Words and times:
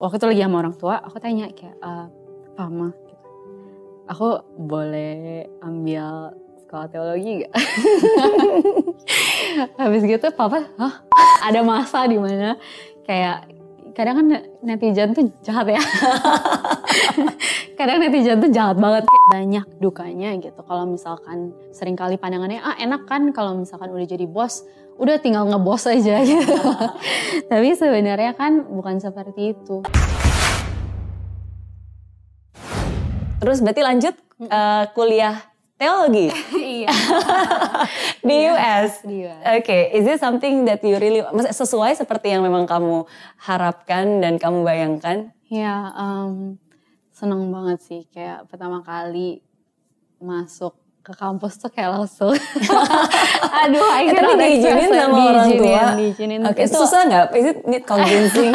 waktu 0.00 0.16
itu 0.16 0.26
lagi 0.32 0.42
sama 0.48 0.56
orang 0.64 0.74
tua 0.80 0.96
aku 0.96 1.16
tanya 1.20 1.52
kayak 1.52 1.76
uh, 1.84 2.08
Pama 2.56 2.88
gitu. 3.04 3.24
aku 4.08 4.28
boleh 4.56 5.44
ambil 5.60 6.32
sekolah 6.64 6.88
teologi 6.88 7.44
gak? 7.44 7.52
habis 9.80 10.02
gitu 10.08 10.26
papa 10.32 10.64
Hah? 10.80 11.04
ada 11.44 11.60
masa 11.60 12.08
di 12.08 12.16
mana 12.16 12.56
kayak 13.04 13.44
kadang 13.92 14.16
kan 14.24 14.26
netizen 14.64 15.12
tuh 15.12 15.28
jahat 15.44 15.68
ya 15.68 15.82
kadang 17.78 18.00
netizen 18.00 18.40
tuh 18.40 18.48
jahat 18.48 18.80
banget 18.80 19.04
banyak 19.28 19.66
dukanya 19.82 20.32
gitu 20.40 20.60
kalau 20.64 20.88
misalkan 20.88 21.52
sering 21.76 21.98
kali 21.98 22.16
pandangannya 22.16 22.64
ah 22.64 22.76
enak 22.80 23.04
kan 23.04 23.28
kalau 23.36 23.52
misalkan 23.52 23.92
udah 23.92 24.08
jadi 24.08 24.24
bos 24.24 24.64
udah 25.00 25.16
tinggal 25.16 25.48
ngebos 25.48 25.88
aja 25.88 26.20
gitu 26.20 26.56
tapi 27.50 27.72
sebenarnya 27.72 28.36
kan 28.36 28.68
bukan 28.68 29.00
seperti 29.00 29.56
itu 29.56 29.80
terus 33.40 33.64
berarti 33.64 33.80
lanjut 33.80 34.14
uh, 34.52 34.84
kuliah 34.92 35.40
teologi 35.80 36.28
iya 36.84 36.92
di 38.28 38.36
US. 38.52 39.00
Di 39.00 39.24
US. 39.24 39.42
Oke, 39.48 39.64
okay. 39.64 39.82
is 39.96 40.04
this 40.04 40.20
something 40.20 40.68
that 40.68 40.84
you 40.84 40.96
really 41.00 41.24
sesuai 41.48 41.96
seperti 41.96 42.36
yang 42.36 42.44
memang 42.44 42.68
kamu 42.68 43.08
harapkan 43.40 44.20
dan 44.20 44.36
kamu 44.36 44.60
bayangkan? 44.60 45.32
Ya, 45.48 45.88
um, 45.96 46.60
seneng 47.16 47.48
banget 47.48 47.80
sih. 47.80 48.02
Kayak 48.12 48.44
pertama 48.52 48.84
kali 48.84 49.40
masuk 50.20 50.76
ke 51.00 51.16
kampus 51.16 51.56
tuh 51.56 51.72
kayak 51.72 51.96
langsung. 51.96 52.36
Aduh 53.64 53.88
eh, 53.96 54.12
tapi 54.12 54.32
diizinin 54.36 54.90
sama 54.92 55.18
orang 55.32 55.48
tua. 55.56 55.84
diizinin 55.96 56.40
oke 56.44 56.52
okay, 56.60 56.66
susah 56.68 57.00
nggak? 57.08 57.24
Is 57.40 57.46
it 57.56 57.58
need 57.64 57.84
convincing? 57.88 58.52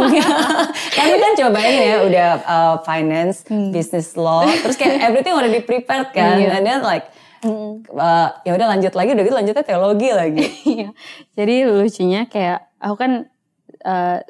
Kami 0.94 1.16
kan 1.24 1.32
cobain 1.34 1.76
ya 1.82 1.96
udah 2.06 2.30
uh, 2.46 2.76
finance 2.86 3.42
hmm. 3.50 3.74
business 3.74 4.14
law 4.14 4.46
terus 4.46 4.78
kayak 4.78 5.02
everything 5.02 5.34
udah 5.34 5.50
di 5.50 5.62
prepared 5.66 6.14
kan. 6.14 6.38
Yeah. 6.38 6.62
and 6.62 6.64
then 6.70 6.86
like 6.86 7.10
uh, 7.46 8.30
ya 8.46 8.52
udah 8.54 8.68
lanjut 8.78 8.94
lagi 8.94 9.10
udah 9.18 9.24
gitu 9.26 9.36
lanjutnya 9.36 9.66
teologi 9.66 10.10
lagi. 10.14 10.46
Iya. 10.76 10.90
jadi 11.34 11.56
lucunya 11.66 12.22
kayak 12.30 12.70
aku 12.78 12.96
kan 13.00 13.12
uh, 13.82 14.22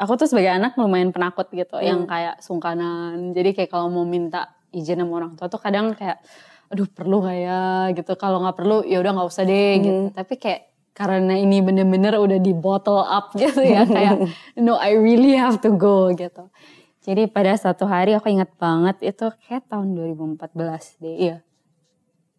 aku 0.00 0.12
tuh 0.16 0.28
sebagai 0.30 0.56
anak 0.56 0.72
lumayan 0.80 1.12
penakut 1.12 1.52
gitu 1.52 1.76
hmm. 1.76 1.84
yang 1.84 2.00
kayak 2.08 2.40
sungkanan. 2.40 3.36
Jadi 3.36 3.52
kayak 3.52 3.70
kalau 3.76 3.92
mau 3.92 4.08
minta 4.08 4.56
izin 4.72 5.04
sama 5.04 5.20
orang 5.20 5.32
tua 5.36 5.52
tuh 5.52 5.60
kadang 5.60 5.92
kayak 5.92 6.20
aduh 6.68 6.88
perlu 6.88 7.24
gak 7.24 7.38
ya? 7.38 7.62
Gitu. 7.92 8.12
Kalau 8.16 8.44
nggak 8.44 8.56
perlu 8.56 8.84
ya 8.84 9.00
udah 9.00 9.12
nggak 9.16 9.28
usah 9.28 9.44
deh 9.44 9.72
hmm. 9.76 9.82
gitu. 9.84 10.02
Tapi 10.14 10.34
kayak 10.36 10.62
karena 10.98 11.38
ini 11.38 11.62
bener-bener 11.62 12.18
udah 12.18 12.42
di 12.42 12.50
bottle 12.50 12.98
up 12.98 13.30
gitu 13.38 13.62
ya 13.62 13.86
kayak 13.86 14.18
no 14.58 14.74
I 14.74 14.98
really 14.98 15.38
have 15.38 15.62
to 15.62 15.70
go 15.78 16.10
gitu. 16.10 16.50
Jadi 17.06 17.30
pada 17.30 17.54
satu 17.56 17.88
hari 17.88 18.12
aku 18.12 18.28
ingat 18.28 18.52
banget 18.60 19.00
itu 19.00 19.32
kayak 19.46 19.64
tahun 19.70 19.96
2014 19.96 21.00
deh. 21.00 21.16
Iya. 21.16 21.36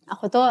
Aku 0.05 0.30
tuh 0.30 0.45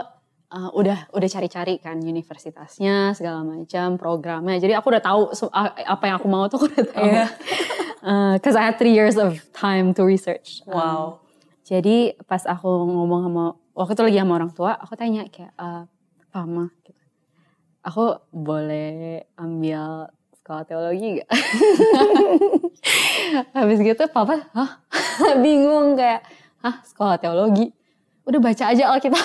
uh, 0.50 0.70
udah 0.74 1.12
udah 1.14 1.28
cari-cari 1.28 1.78
kan 1.78 2.00
universitasnya 2.00 3.14
segala 3.14 3.44
macam 3.44 3.94
programnya. 4.00 4.58
Jadi 4.58 4.74
aku 4.74 4.90
udah 4.90 5.04
tahu 5.04 5.30
apa 5.52 6.04
yang 6.08 6.16
aku 6.18 6.26
mau 6.26 6.48
tuh 6.50 6.64
aku 6.64 6.66
udah 6.66 6.86
tahu. 6.90 7.06
Yeah. 7.06 7.28
uh, 8.08 8.34
cause 8.42 8.56
I 8.56 8.72
had 8.72 8.80
three 8.80 8.96
years 8.96 9.14
of 9.14 9.38
time 9.54 9.92
to 9.94 10.02
research. 10.02 10.64
Wow. 10.66 10.74
Um, 10.74 11.28
jadi 11.68 12.16
pas 12.24 12.48
aku 12.48 12.66
ngomong 12.66 13.20
sama 13.28 13.44
waktu 13.78 13.94
itu 13.94 14.02
lagi 14.02 14.18
sama 14.18 14.34
orang 14.34 14.50
tua 14.50 14.74
aku 14.74 14.98
tanya 14.98 15.22
kayak 15.30 15.54
uh, 15.54 15.86
Pama 16.34 16.74
gitu 16.82 16.98
aku 17.86 18.18
boleh 18.34 19.22
ambil 19.38 20.10
sekolah 20.48 20.64
teologi 20.64 21.20
gak? 21.20 21.28
Habis 23.56 23.84
gitu 23.84 24.00
papa, 24.08 24.48
hah? 24.56 24.80
Bingung 25.44 25.92
kayak, 25.92 26.24
hah 26.64 26.80
sekolah 26.88 27.20
teologi? 27.20 27.68
udah 28.28 28.40
baca 28.44 28.64
aja 28.68 28.92
Alkitab. 28.92 29.24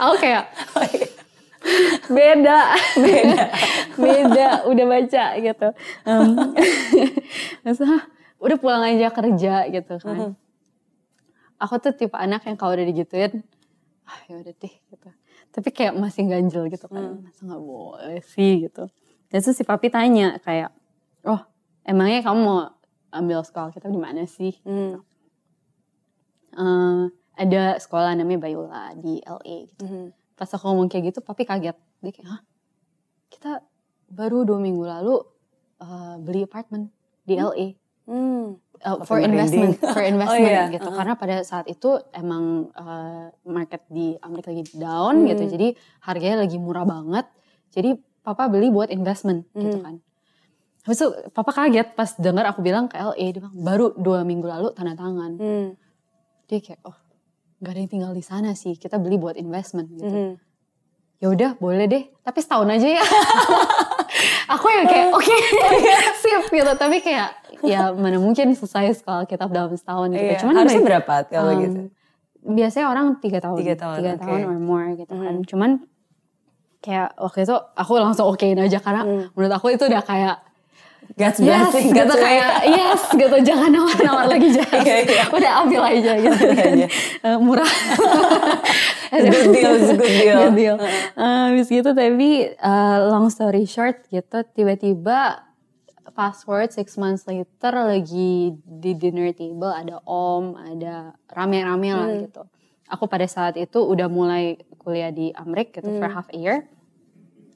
aku 0.00 0.14
kayak 0.16 0.48
beda, 2.08 2.58
beda, 2.96 3.44
beda, 4.00 4.48
udah 4.64 4.86
baca 4.88 5.24
gitu. 5.44 5.68
Um, 6.08 6.56
udah 8.40 8.56
pulang 8.56 8.88
aja 8.88 9.12
kerja 9.12 9.68
gitu 9.68 9.94
kan. 10.00 10.16
Uh-huh. 10.16 10.32
Aku 11.60 11.76
tuh 11.76 11.92
tipe 11.92 12.16
anak 12.16 12.48
yang 12.48 12.56
kalau 12.56 12.72
udah 12.72 12.88
digituin, 12.88 13.44
ah 14.08 14.18
ya 14.26 14.40
udah 14.40 14.54
deh 14.56 14.74
gitu. 14.88 15.08
Tapi 15.52 15.68
kayak 15.70 15.92
masih 15.94 16.24
ganjel 16.24 16.72
gitu 16.72 16.88
kan, 16.88 17.20
hmm. 17.20 17.28
masa 17.28 17.40
nggak 17.44 17.62
boleh 17.62 18.20
sih 18.24 18.64
gitu. 18.64 18.88
Dan 19.28 19.38
terus 19.44 19.54
si 19.54 19.62
papi 19.62 19.92
tanya 19.92 20.40
kayak, 20.40 20.72
oh 21.28 21.44
emangnya 21.84 22.24
kamu 22.24 22.40
mau 22.40 22.72
ambil 23.12 23.44
sekolah 23.44 23.70
kita 23.70 23.92
di 23.92 24.00
mana 24.00 24.24
sih? 24.24 24.56
Hmm 24.64 25.04
uh, 26.56 27.06
ada 27.38 27.78
sekolah 27.78 28.14
namanya 28.18 28.40
Bayula 28.48 28.94
di 28.98 29.22
LA 29.22 29.70
gitu. 29.70 29.84
Mm 29.86 29.90
-hmm. 29.90 30.06
Pas 30.34 30.48
aku 30.50 30.64
ngomong 30.72 30.88
kayak 30.88 31.12
gitu, 31.12 31.18
papi 31.20 31.44
kaget. 31.44 31.76
Dia 32.00 32.12
kayak, 32.12 32.28
hah? 32.28 32.40
Kita 33.28 33.50
baru 34.10 34.42
dua 34.42 34.58
minggu 34.58 34.82
lalu 34.82 35.20
uh, 35.84 36.16
beli 36.18 36.48
apartemen 36.48 36.88
di 37.28 37.36
hmm. 37.36 37.44
LA. 37.44 37.66
Hmm. 38.10 38.58
Uh, 38.80 39.04
for 39.04 39.20
investment, 39.20 39.76
for 39.76 40.00
investment 40.12 40.40
oh, 40.40 40.50
iya. 40.50 40.72
gitu. 40.72 40.88
Uh 40.88 40.90
-huh. 40.90 40.98
Karena 40.98 41.14
pada 41.14 41.36
saat 41.44 41.68
itu 41.68 42.00
emang 42.16 42.72
uh, 42.74 43.28
market 43.44 43.84
di 43.92 44.16
Amerika 44.24 44.50
lagi 44.50 44.66
down 44.74 45.22
hmm. 45.22 45.28
gitu. 45.30 45.42
Jadi 45.54 45.68
harganya 46.02 46.42
lagi 46.42 46.56
murah 46.58 46.88
banget. 46.88 47.28
Jadi 47.70 47.94
papa 48.26 48.50
beli 48.50 48.72
buat 48.72 48.90
investment 48.90 49.46
gitu 49.54 49.62
hmm. 49.62 49.64
gitu 49.68 49.78
kan. 49.84 49.94
Habis 50.80 50.96
itu 50.96 51.08
papa 51.36 51.50
kaget 51.52 51.92
pas 51.92 52.10
dengar 52.18 52.48
aku 52.50 52.64
bilang 52.64 52.88
ke 52.88 52.96
LA, 52.96 53.36
dia 53.36 53.40
bilang 53.44 53.56
baru 53.60 53.86
dua 53.94 54.24
minggu 54.24 54.48
lalu 54.48 54.72
tanda 54.74 54.96
tangan. 54.96 55.36
Hmm 55.38 55.68
dia 56.50 56.58
kayak 56.58 56.82
oh 56.82 56.98
nggak 57.62 57.70
ada 57.70 57.78
yang 57.78 57.90
tinggal 57.94 58.10
di 58.10 58.24
sana 58.26 58.58
sih 58.58 58.74
kita 58.74 58.98
beli 58.98 59.14
buat 59.14 59.38
investment 59.38 59.86
gitu 59.94 60.02
mm 60.02 60.10
-hmm. 60.10 60.30
ya 61.22 61.26
udah 61.30 61.50
boleh 61.62 61.86
deh 61.86 62.04
tapi 62.26 62.42
setahun 62.42 62.66
aja 62.66 62.98
ya 62.98 63.04
aku 64.58 64.66
yang 64.66 64.90
kayak 64.90 65.14
oke 65.14 65.22
okay, 65.22 65.38
sip 66.26 66.44
gitu 66.50 66.72
tapi 66.74 66.98
kayak 66.98 67.30
ya 67.64 67.92
mana 67.92 68.16
mungkin 68.16 68.52
selesai 68.56 69.02
sekolah 69.04 69.24
kitab 69.28 69.52
dalam 69.52 69.72
setahun 69.74 70.08
gitu 70.14 70.24
iya. 70.24 70.38
cuman 70.40 70.54
harusnya 70.64 70.82
berapa 70.84 71.14
kalau 71.28 71.52
um, 71.52 71.60
gitu 71.60 71.80
biasanya 72.40 72.86
orang 72.88 73.06
tiga 73.20 73.38
tahun 73.44 73.56
tiga 73.60 73.74
tahun, 73.76 73.96
tiga 74.00 74.12
okay. 74.16 74.22
tahun 74.24 74.40
or 74.48 74.56
more 74.56 74.88
gitu 74.96 75.12
mm. 75.12 75.20
kan 75.20 75.34
cuman 75.44 75.70
kayak 76.80 77.12
waktu 77.20 77.44
itu 77.44 77.56
aku 77.76 77.92
langsung 78.00 78.26
okein 78.32 78.56
aja 78.56 78.80
karena 78.80 79.02
mm. 79.04 79.36
menurut 79.36 79.52
aku 79.52 79.66
itu 79.76 79.84
udah 79.84 80.04
kayak 80.04 80.36
God's 81.18 81.42
blessing. 81.42 81.90
Yes, 81.90 81.96
gitu 81.96 82.14
kayak 82.14 82.50
yes 82.70 83.02
gitu 83.10 83.36
jangan 83.42 83.70
nawar-nawar 83.74 84.26
lagi 84.32 84.48
jangan. 84.54 84.82
yeah, 84.86 85.02
yeah. 85.02 85.26
Udah 85.26 85.52
ambil 85.64 85.82
aja 85.82 86.12
gitu. 86.22 86.38
Kan. 86.58 86.72
uh, 87.26 87.38
murah. 87.42 87.72
good 89.10 89.50
deal, 89.50 89.74
good 89.74 89.98
deal. 89.98 90.38
Good 90.38 90.54
deal. 90.54 90.76
Uh, 91.18 91.50
habis 91.50 91.66
gitu 91.66 91.90
tapi 91.90 92.54
uh, 92.62 93.10
long 93.10 93.26
story 93.26 93.66
short 93.66 94.06
gitu 94.14 94.46
tiba-tiba 94.54 95.49
fast 96.20 96.44
forward 96.44 96.68
six 96.68 97.00
months 97.00 97.24
later 97.24 97.72
lagi 97.72 98.52
di 98.60 98.92
dinner 98.92 99.32
table 99.32 99.72
ada 99.72 100.04
om, 100.04 100.52
ada 100.52 101.16
rame-rame 101.32 101.96
lah 101.96 102.08
hmm. 102.12 102.20
gitu. 102.28 102.42
Aku 102.92 103.08
pada 103.08 103.24
saat 103.24 103.56
itu 103.56 103.80
udah 103.80 104.12
mulai 104.12 104.60
kuliah 104.76 105.08
di 105.08 105.32
Amerika 105.32 105.80
gitu 105.80 105.96
hmm. 105.96 105.96
for 105.96 106.12
half 106.12 106.28
a 106.28 106.36
year. 106.36 106.68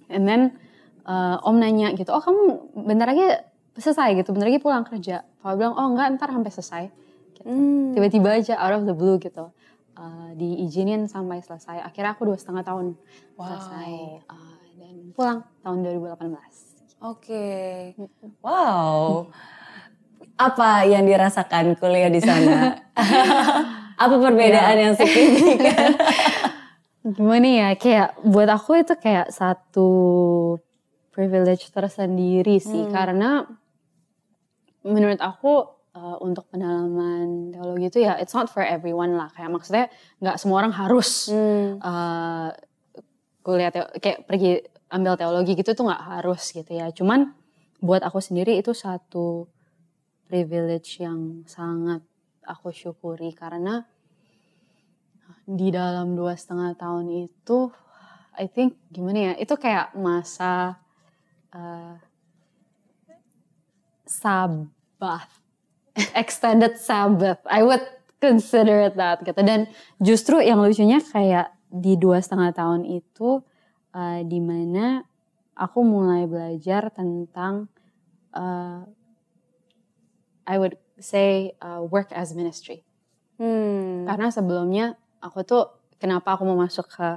And 0.08 0.24
then 0.24 0.56
uh, 1.04 1.44
om 1.44 1.60
nanya 1.60 1.92
gitu, 1.92 2.08
oh 2.08 2.24
kamu 2.24 2.72
bentar 2.88 3.04
lagi 3.12 3.36
selesai 3.76 4.16
gitu, 4.16 4.32
bentar 4.32 4.48
lagi 4.48 4.64
pulang 4.64 4.88
kerja. 4.88 5.28
Papa 5.44 5.60
bilang, 5.60 5.76
oh 5.76 5.84
enggak 5.92 6.16
ntar 6.16 6.32
sampai 6.32 6.52
selesai. 6.56 6.84
Gitu. 7.36 7.44
Hmm. 7.44 7.92
Tiba-tiba 7.92 8.32
aja 8.32 8.56
out 8.64 8.80
of 8.80 8.88
the 8.88 8.96
blue 8.96 9.20
gitu. 9.20 9.52
Uh, 9.92 10.32
diizinin 10.40 11.04
sampai 11.04 11.44
selesai. 11.44 11.84
Akhirnya 11.84 12.16
aku 12.16 12.32
dua 12.32 12.40
setengah 12.40 12.64
tahun 12.64 12.96
wow. 13.36 13.44
selesai. 13.44 13.92
Uh, 14.24 14.56
dan 14.80 14.94
pulang 15.12 15.44
tahun 15.60 15.84
2018. 15.84 16.73
Oke. 17.04 17.92
Okay. 17.92 18.32
Wow. 18.40 19.28
Apa 20.48 20.88
yang 20.88 21.04
dirasakan 21.04 21.76
kuliah 21.76 22.08
di 22.08 22.24
sana? 22.24 22.80
Apa 24.02 24.14
perbedaan 24.16 24.76
yang 24.80 24.94
signifikan? 24.96 26.00
Gimana 27.20 27.44
ya, 27.44 27.68
kayak 27.76 28.16
buat 28.24 28.48
aku 28.48 28.80
itu 28.80 28.96
kayak 28.96 29.28
satu 29.28 29.90
privilege 31.12 31.68
tersendiri 31.68 32.56
sih 32.56 32.88
hmm. 32.88 32.92
karena 32.96 33.44
menurut 34.80 35.20
aku 35.20 35.68
uh, 35.92 36.16
untuk 36.24 36.48
pendalaman 36.48 37.52
teologi 37.52 37.86
itu 37.92 37.98
ya 38.02 38.18
it's 38.18 38.34
not 38.34 38.48
for 38.48 38.64
everyone 38.64 39.14
lah 39.14 39.30
kayak 39.36 39.52
maksudnya 39.52 39.86
nggak 40.18 40.40
semua 40.40 40.64
orang 40.64 40.74
harus 40.74 41.30
hmm. 41.30 41.78
uh, 41.84 42.50
kuliah 43.44 43.70
kayak 44.00 44.26
pergi 44.26 44.64
ambil 44.94 45.18
teologi 45.18 45.58
gitu 45.58 45.74
tuh 45.74 45.90
nggak 45.90 46.04
harus 46.06 46.54
gitu 46.54 46.70
ya 46.70 46.94
cuman 46.94 47.34
buat 47.82 48.06
aku 48.06 48.22
sendiri 48.22 48.54
itu 48.62 48.70
satu 48.70 49.50
privilege 50.30 51.02
yang 51.02 51.42
sangat 51.50 52.00
aku 52.46 52.70
syukuri 52.70 53.34
karena 53.34 53.84
di 55.44 55.68
dalam 55.74 56.16
dua 56.16 56.38
setengah 56.38 56.78
tahun 56.78 57.28
itu 57.28 57.68
I 58.34 58.46
think 58.46 58.78
gimana 58.90 59.32
ya 59.32 59.32
itu 59.38 59.54
kayak 59.54 59.94
masa 59.94 60.78
uh, 61.54 61.98
Sabbath, 64.04 65.40
extended 66.20 66.76
Sabbath. 66.76 67.40
I 67.48 67.64
would 67.64 67.82
consider 68.20 68.90
it 68.90 68.94
that 69.00 69.24
gitu. 69.24 69.40
Dan 69.40 69.70
justru 69.98 70.40
yang 70.44 70.60
lucunya 70.60 71.00
kayak 71.00 71.52
di 71.72 71.96
dua 71.96 72.20
setengah 72.20 72.52
tahun 72.54 72.86
itu 72.86 73.42
uh, 73.94 74.20
di 74.26 74.42
mana 74.42 75.06
aku 75.54 75.86
mulai 75.86 76.26
belajar 76.26 76.90
tentang 76.90 77.70
uh, 78.34 78.82
I 80.44 80.56
would 80.60 80.76
say 81.00 81.56
uh, 81.62 81.80
work 81.86 82.12
as 82.12 82.34
ministry. 82.36 82.84
Hmm. 83.40 84.04
Karena 84.04 84.28
sebelumnya 84.30 84.94
aku 85.22 85.46
tuh 85.46 85.64
kenapa 85.98 86.36
aku 86.36 86.44
mau 86.44 86.58
masuk 86.58 86.86
ke 86.90 87.08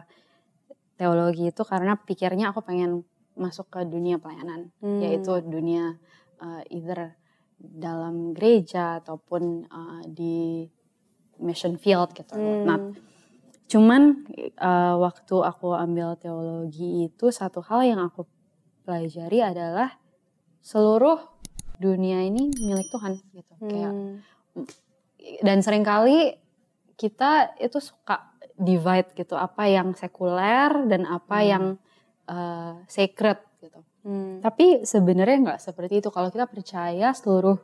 teologi 0.97 1.53
itu 1.53 1.62
karena 1.62 2.00
pikirnya 2.00 2.50
aku 2.50 2.65
pengen 2.65 3.06
masuk 3.38 3.69
ke 3.69 3.85
dunia 3.85 4.18
pelayanan, 4.18 4.73
hmm. 4.81 4.97
yaitu 4.97 5.45
dunia 5.45 6.01
uh, 6.41 6.65
either 6.73 7.13
dalam 7.57 8.33
gereja 8.33 8.97
ataupun 9.01 9.69
uh, 9.69 10.01
di 10.09 10.65
mission 11.38 11.77
field 11.77 12.18
gitu. 12.18 12.33
Hmm. 12.33 12.65
Nah, 12.65 12.80
cuman 13.67 14.23
uh, 14.63 14.95
waktu 14.99 15.35
aku 15.43 15.75
ambil 15.75 16.15
teologi 16.15 17.11
itu 17.11 17.29
satu 17.35 17.59
hal 17.59 17.83
yang 17.83 17.99
aku 17.99 18.23
pelajari 18.87 19.43
adalah 19.43 19.99
seluruh 20.63 21.19
dunia 21.77 22.23
ini 22.23 22.47
milik 22.63 22.87
Tuhan 22.89 23.19
gitu. 23.35 23.53
Hmm. 23.59 23.69
Kayak 23.69 23.93
dan 25.43 25.59
sering 25.59 25.83
kali 25.83 26.39
kita 26.97 27.59
itu 27.59 27.77
suka 27.83 28.33
divide 28.57 29.13
gitu 29.13 29.37
apa 29.37 29.69
yang 29.69 29.93
sekuler 29.93 30.87
dan 30.89 31.05
apa 31.05 31.37
hmm. 31.43 31.47
yang 31.47 31.65
uh, 32.31 32.81
sacred 32.89 33.37
gitu. 33.61 33.79
Hmm. 34.07 34.39
Tapi 34.41 34.87
sebenarnya 34.87 35.37
nggak 35.43 35.61
seperti 35.61 36.01
itu. 36.01 36.09
Kalau 36.09 36.31
kita 36.31 36.49
percaya 36.49 37.13
seluruh 37.13 37.59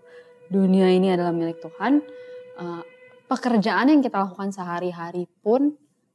dunia 0.51 0.91
ini 0.91 1.15
adalah 1.15 1.33
milik 1.33 1.63
Tuhan, 1.63 2.03
uh, 2.61 2.83
pekerjaan 3.25 3.89
yang 3.89 4.03
kita 4.03 4.21
lakukan 4.21 4.53
sehari-hari 4.53 5.25
pun 5.41 5.73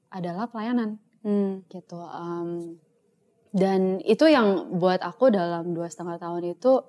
adalah 0.09 0.49
pelayanan, 0.49 1.01
hmm. 1.25 1.69
gitu. 1.69 2.01
Um, 2.01 2.81
dan 3.53 4.01
itu 4.05 4.29
yang 4.29 4.77
buat 4.77 5.01
aku 5.01 5.33
dalam 5.33 5.73
dua 5.73 5.89
setengah 5.89 6.21
tahun 6.21 6.53
itu 6.53 6.85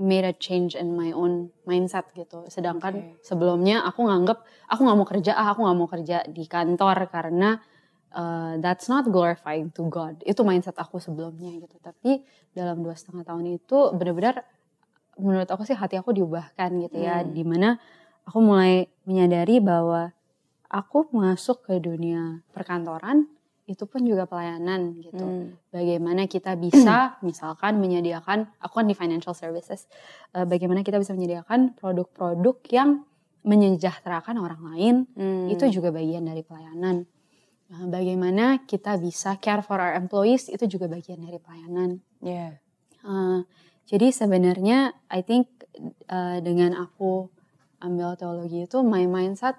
made 0.00 0.26
a 0.26 0.34
change 0.34 0.74
in 0.74 0.96
my 0.98 1.14
own 1.14 1.54
mindset 1.68 2.10
gitu. 2.18 2.48
Sedangkan 2.50 2.94
okay. 2.98 3.22
sebelumnya 3.22 3.84
aku 3.86 4.08
nganggep 4.08 4.38
aku 4.66 4.80
nggak 4.80 4.98
mau 4.98 5.08
kerja, 5.08 5.32
ah 5.38 5.54
aku 5.54 5.60
nggak 5.62 5.78
mau 5.78 5.88
kerja 5.88 6.16
di 6.26 6.44
kantor 6.50 7.06
karena 7.12 7.60
uh, 8.16 8.58
that's 8.58 8.90
not 8.90 9.06
glorifying 9.06 9.70
to 9.70 9.86
God. 9.86 10.18
Itu 10.26 10.42
mindset 10.42 10.74
aku 10.80 10.98
sebelumnya 10.98 11.52
gitu. 11.62 11.76
Tapi 11.78 12.26
dalam 12.56 12.82
dua 12.82 12.98
setengah 12.98 13.22
tahun 13.22 13.54
itu 13.54 13.94
benar-benar 13.94 14.42
menurut 15.14 15.46
aku 15.46 15.62
sih 15.62 15.78
hati 15.78 15.94
aku 15.94 16.10
diubahkan 16.10 16.74
gitu 16.90 16.98
ya, 16.98 17.22
hmm. 17.22 17.30
di 17.30 17.44
mana 17.46 17.78
aku 18.26 18.42
mulai 18.42 18.90
menyadari 19.06 19.62
bahwa 19.62 20.10
aku 20.74 21.14
masuk 21.14 21.70
ke 21.70 21.78
dunia 21.78 22.42
perkantoran 22.50 23.30
itu 23.64 23.88
pun 23.88 24.04
juga 24.04 24.28
pelayanan 24.28 25.00
gitu. 25.00 25.24
Hmm. 25.24 25.56
Bagaimana 25.72 26.28
kita 26.28 26.52
bisa 26.58 26.96
misalkan 27.26 27.80
menyediakan, 27.80 28.50
aku 28.60 28.82
kan 28.82 28.86
di 28.90 28.92
financial 28.92 29.32
services, 29.32 29.88
uh, 30.36 30.44
bagaimana 30.44 30.84
kita 30.84 31.00
bisa 31.00 31.16
menyediakan 31.16 31.72
produk-produk 31.78 32.60
yang 32.68 32.90
menyejahterakan 33.44 34.36
orang 34.36 34.62
lain, 34.74 34.94
hmm. 35.16 35.48
itu 35.48 35.80
juga 35.80 35.94
bagian 35.94 36.28
dari 36.28 36.44
pelayanan. 36.44 37.08
Uh, 37.72 37.88
bagaimana 37.88 38.68
kita 38.68 39.00
bisa 39.00 39.40
care 39.40 39.64
for 39.64 39.80
our 39.80 39.96
employees, 39.96 40.52
itu 40.52 40.68
juga 40.68 40.84
bagian 40.84 41.24
dari 41.24 41.40
pelayanan. 41.40 42.04
Yeah. 42.20 42.60
Uh, 43.00 43.48
jadi 43.88 44.12
sebenarnya 44.12 44.92
I 45.08 45.24
think 45.24 45.48
uh, 46.12 46.36
dengan 46.44 46.76
aku 46.76 47.32
ambil 47.80 48.12
teologi 48.20 48.68
itu, 48.68 48.84
my 48.84 49.08
mindset 49.08 49.56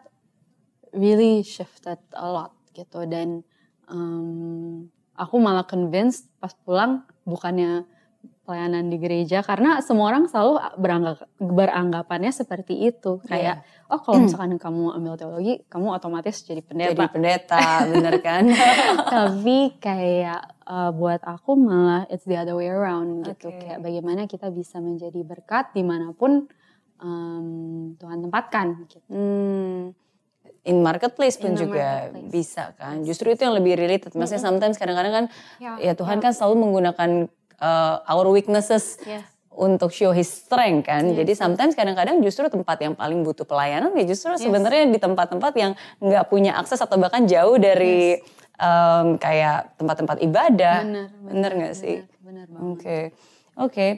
really 0.94 1.42
shifted 1.42 1.98
a 2.14 2.28
lot 2.28 2.54
gitu. 2.76 3.08
Dan 3.08 3.42
um, 3.90 4.90
aku 5.16 5.36
malah 5.40 5.64
convinced 5.64 6.28
pas 6.38 6.52
pulang 6.54 7.08
bukannya 7.24 7.88
pelayanan 8.46 8.94
di 8.94 9.02
gereja 9.02 9.42
karena 9.42 9.82
semua 9.82 10.14
orang 10.14 10.30
selalu 10.30 10.62
beranggap, 10.78 11.18
beranggapannya 11.42 12.30
seperti 12.30 12.94
itu. 12.94 13.18
Kayak 13.26 13.66
yeah. 13.66 13.90
oh 13.90 14.00
kalau 14.06 14.22
misalkan 14.30 14.62
kamu 14.62 14.94
ambil 15.02 15.18
teologi 15.18 15.66
kamu 15.66 15.98
otomatis 15.98 16.46
jadi 16.46 16.62
pendeta. 16.62 16.94
Jadi 16.94 17.10
pendeta 17.10 17.66
bener 17.90 18.16
kan? 18.22 18.46
Tapi 19.18 19.82
kayak 19.82 20.62
uh, 20.70 20.94
buat 20.94 21.26
aku 21.26 21.58
malah 21.58 22.06
it's 22.14 22.30
the 22.30 22.38
other 22.38 22.54
way 22.54 22.70
around 22.70 23.26
gitu. 23.26 23.50
Kayak 23.50 23.82
bagaimana 23.82 24.30
kita 24.30 24.54
bisa 24.54 24.78
menjadi 24.78 25.26
berkat 25.26 25.74
di 25.74 25.82
mana 25.82 26.14
pun 26.14 26.46
um, 27.02 27.48
Tuhan 27.98 28.22
tempatkan 28.30 28.86
gitu. 28.86 29.02
Hmm 29.10 30.05
in 30.66 30.82
marketplace 30.82 31.38
pun 31.38 31.54
in 31.54 31.62
juga 31.62 32.10
marketplace. 32.10 32.32
bisa 32.34 32.64
kan. 32.76 33.06
Justru 33.06 33.32
itu 33.32 33.46
yang 33.46 33.56
lebih 33.56 33.78
related. 33.78 34.12
Maksudnya 34.18 34.42
sometimes 34.42 34.76
kadang-kadang 34.82 35.14
kan 35.14 35.26
yeah. 35.62 35.78
ya 35.78 35.94
Tuhan 35.94 36.18
yeah. 36.20 36.24
kan 36.26 36.32
selalu 36.34 36.56
menggunakan 36.66 37.10
uh, 37.62 38.02
our 38.10 38.26
weaknesses 38.34 38.98
yes. 39.06 39.24
untuk 39.54 39.94
show 39.94 40.10
his 40.10 40.28
strength 40.28 40.90
kan. 40.90 41.06
Yes. 41.14 41.22
Jadi 41.22 41.32
sometimes 41.38 41.74
kadang-kadang 41.78 42.20
justru 42.26 42.50
tempat 42.50 42.82
yang 42.82 42.98
paling 42.98 43.22
butuh 43.22 43.46
pelayanan 43.46 43.94
ya 43.94 44.04
justru 44.10 44.34
yes. 44.34 44.42
sebenarnya 44.42 44.90
di 44.90 45.00
tempat-tempat 45.00 45.54
yang 45.54 45.72
nggak 46.02 46.26
punya 46.28 46.58
akses 46.58 46.82
atau 46.82 46.98
bahkan 46.98 47.30
jauh 47.30 47.62
dari 47.62 48.18
yes. 48.18 48.26
um, 48.58 49.22
kayak 49.22 49.78
tempat-tempat 49.78 50.18
ibadah. 50.26 50.82
Bener, 51.30 51.52
nggak 51.54 51.76
sih? 51.78 52.02
Bener 52.26 52.50
banget. 52.50 52.66
Oke, 52.66 52.82
okay. 52.82 53.04
oke. 53.62 53.70
Okay. 53.70 53.92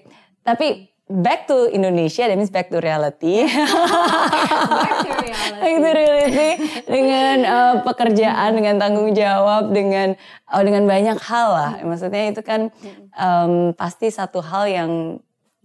Tapi 0.43 0.67
back 1.07 1.47
to 1.47 1.71
Indonesia, 1.71 2.27
that 2.27 2.35
means 2.35 2.51
back 2.51 2.67
to 2.69 2.83
reality. 2.83 3.47
back 3.47 4.95
to 5.07 5.11
reality. 5.23 5.59
back 5.63 5.75
to 5.79 5.91
reality 5.95 6.49
dengan 6.83 7.37
uh, 7.47 7.75
pekerjaan, 7.87 8.49
dengan 8.55 8.75
tanggung 8.75 9.15
jawab, 9.15 9.71
dengan 9.71 10.19
oh, 10.51 10.63
dengan 10.63 10.83
banyak 10.83 11.17
hal 11.23 11.47
lah. 11.51 11.71
Maksudnya 11.83 12.31
itu 12.31 12.43
kan 12.43 12.69
um, 13.15 13.71
pasti 13.73 14.11
satu 14.11 14.43
hal 14.43 14.67
yang 14.67 14.91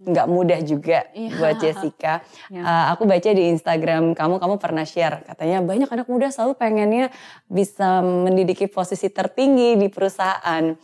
nggak 0.03 0.27
mudah 0.27 0.59
juga 0.63 1.07
yeah. 1.15 1.31
buat 1.39 1.55
Jessica. 1.63 2.23
Yeah. 2.51 2.63
Uh, 2.63 2.85
aku 2.95 3.07
baca 3.07 3.29
di 3.31 3.55
Instagram 3.55 4.15
kamu, 4.15 4.35
kamu 4.39 4.55
pernah 4.59 4.83
share 4.83 5.23
katanya 5.23 5.63
banyak 5.63 5.87
anak 5.87 6.07
muda 6.11 6.27
selalu 6.27 6.59
pengennya 6.59 7.07
bisa 7.47 8.03
mendidiki 8.03 8.67
posisi 8.67 9.07
tertinggi 9.07 9.79
di 9.79 9.87
perusahaan 9.87 10.75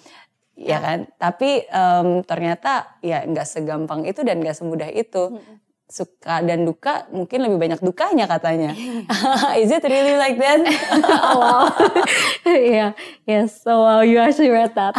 ya 0.60 0.78
kan? 0.84 1.00
Tapi 1.16 1.64
um, 1.72 2.20
ternyata 2.28 3.00
ya 3.00 3.24
nggak 3.24 3.48
segampang 3.48 4.04
itu 4.04 4.22
dan 4.28 4.44
nggak 4.44 4.58
semudah 4.60 4.92
itu. 4.92 5.40
Suka 5.90 6.46
dan 6.46 6.70
duka 6.70 7.10
mungkin 7.10 7.50
lebih 7.50 7.58
banyak 7.58 7.82
dukanya 7.82 8.30
katanya. 8.30 8.78
Is 9.62 9.74
it 9.74 9.82
really 9.82 10.22
like 10.22 10.38
that? 10.38 10.62
Oh, 11.10 11.42
wow. 11.42 11.66
Yeah 12.46 12.94
yes 13.26 13.66
so 13.66 13.82
wow 13.82 14.06
you 14.06 14.22
actually 14.22 14.54
read 14.54 14.78
that. 14.78 14.94